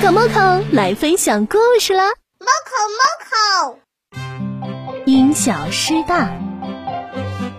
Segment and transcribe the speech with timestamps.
[0.00, 2.04] 可猫口来分享故事啦！
[2.38, 3.78] 猫口猫口，
[5.04, 6.32] 因小失大。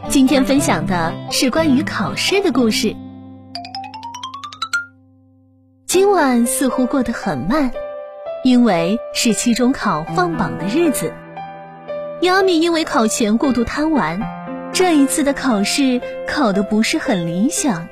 [0.10, 2.96] 今天分享的是关于考试的故事。
[5.86, 7.72] 今晚似乎过得很慢，
[8.44, 11.14] 因为是期中考放榜的日子。
[12.22, 14.20] 亚米因为考前过度贪玩，
[14.74, 17.88] 这一次的考试考得不是很理想。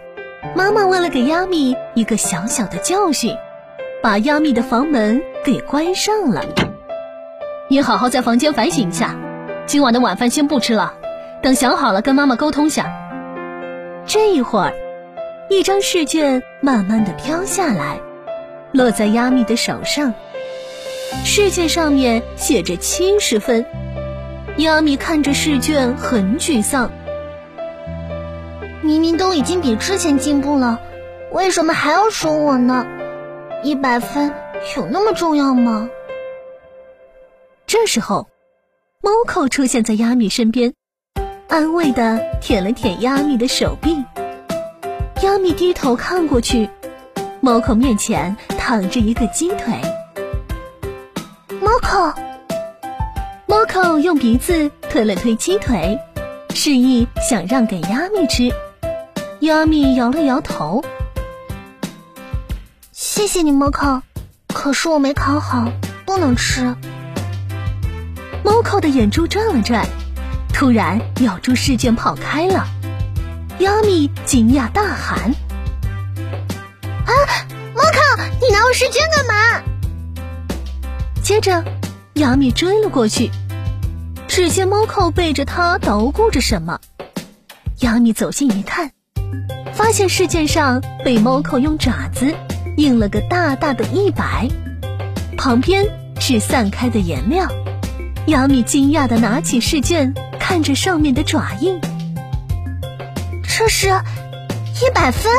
[0.56, 3.38] 妈妈为了给亚米一个小小的教训，
[4.02, 6.42] 把亚米的房门给关上了。
[7.68, 9.14] 你好好在房间反省一下，
[9.66, 10.94] 今晚的晚饭先不吃了，
[11.42, 12.90] 等想好了跟妈妈沟通下。
[14.06, 14.74] 这一会儿，
[15.50, 18.00] 一张试卷慢慢的飘下来，
[18.72, 20.14] 落在亚米的手上。
[21.26, 23.66] 试卷上面写着七十分，
[24.58, 26.90] 亚米看着试卷很沮丧。
[28.82, 30.80] 明明都已经比之前进步了，
[31.34, 32.88] 为什么还要说我呢？
[33.62, 34.34] 一百分
[34.78, 35.90] 有那么重要吗？
[37.68, 38.30] 这时候，
[39.02, 40.74] 猫口出现在亚米身边，
[41.50, 44.04] 安慰的舔了舔亚米的手臂。
[45.24, 46.70] 亚米低头看过去，
[47.42, 49.74] 猫口面前躺着一个鸡腿。
[51.60, 52.14] 猫口，
[53.46, 56.00] 猫口用鼻子推了推鸡腿，
[56.56, 58.50] 示意想让给亚米吃。
[59.42, 60.82] 亚米摇了摇头，
[63.20, 64.02] 谢谢你，猫口。
[64.48, 65.70] 可是我没考好，
[66.06, 66.74] 不能吃。
[68.46, 69.86] 猫口的眼珠转了转，
[70.54, 72.66] 突然咬住试卷跑开了。
[73.60, 75.36] 亚米惊讶大喊
[77.06, 77.12] ：“啊，
[77.76, 79.64] 猫口，你拿我试卷干嘛？”
[81.22, 81.66] 接着，
[82.14, 83.32] 亚米追了过去，
[84.30, 86.80] 只见猫口背着他捣鼓着什么。
[87.82, 88.92] 亚米走近一看。
[89.74, 92.34] 发现试卷上被猫口用爪子
[92.80, 94.48] 印了个大大的一百，
[95.38, 95.86] 旁边
[96.18, 97.46] 是散开的颜料。
[98.28, 101.78] 亚米惊讶的拿起试卷，看着上面的爪印，
[103.44, 105.30] 这是一百分。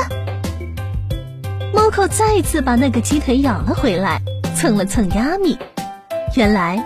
[1.72, 4.20] 猫口再次把那个鸡腿咬了回来，
[4.54, 5.58] 蹭了蹭亚米。
[6.36, 6.84] 原来，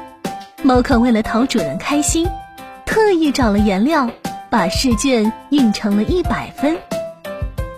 [0.63, 2.29] 猫口为了讨主人开心，
[2.87, 4.09] 特意找了颜料，
[4.51, 6.79] 把试卷印成了一百分。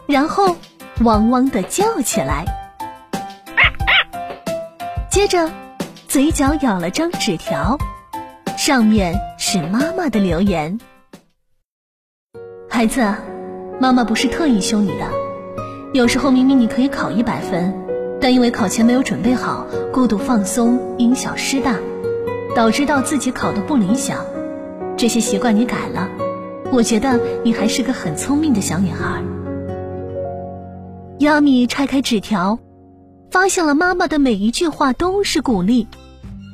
[0.07, 0.59] 然后，
[1.01, 2.45] 汪汪的叫起来，
[5.17, 5.51] 接着，
[6.09, 7.79] 嘴角咬了张纸条，
[8.59, 10.79] 上面是妈妈的留言
[12.69, 13.01] ：“孩子，
[13.81, 15.11] 妈妈不是特意凶你的。
[15.95, 17.73] 有时候明明你可以考一百分，
[18.21, 21.77] 但因为考前没有准备好，过度放松，因小失大，
[22.55, 24.23] 导致到自己考的不理想。
[24.99, 26.11] 这些习惯你改了，
[26.71, 29.23] 我觉得你还是个很聪明的小女孩。”
[31.21, 32.59] 亚米拆开纸条，
[33.31, 35.87] 发现了妈妈的每一句话都是鼓励，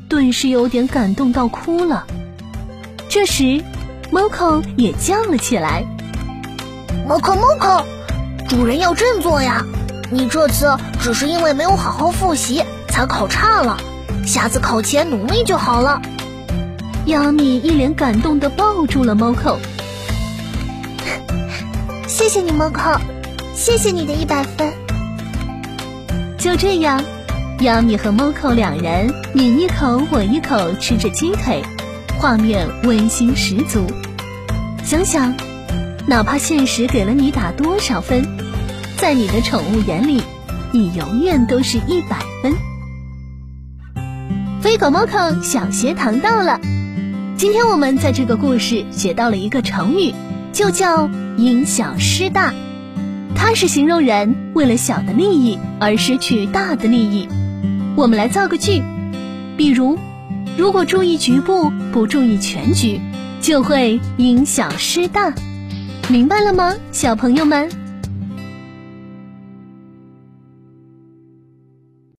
[0.09, 2.07] 顿时有点感动到哭了。
[3.09, 3.63] 这时，
[4.11, 5.85] 猫口也叫了起来
[7.07, 7.85] ：“猫口，猫口，
[8.49, 9.65] 主人要振作呀！
[10.11, 13.79] 你这次只是因为没有好好复习才考差了，
[14.27, 16.01] 下次考前努力就好了。”
[17.07, 19.59] 亚米一脸感动的抱住了猫口
[22.09, 22.99] ：“谢谢你，猫口。”
[23.55, 24.82] 谢谢你的一百分。
[26.43, 27.01] 就这样，
[27.61, 31.63] 亚米和猫口两人你一口我一口吃着鸡腿，
[32.19, 33.87] 画面温馨十足。
[34.83, 35.37] 想想，
[36.09, 38.27] 哪怕现实给了你打多少分，
[38.97, 40.21] 在你的宠物眼里，
[40.73, 42.53] 你永远都是一百分。
[44.61, 46.61] 飞狗猫口小学堂到了，
[47.37, 50.13] 今天我们在这个故事学到了一个成语，
[50.53, 52.53] 就叫因小失大。
[53.35, 57.29] 它是形容人为了小的利益而失去大的利益。
[57.97, 58.83] 我们来造个句，
[59.57, 59.99] 比如，
[60.57, 63.01] 如果注意局部不注意全局，
[63.41, 65.35] 就会因小失大。
[66.09, 67.82] 明白了吗，小朋友们？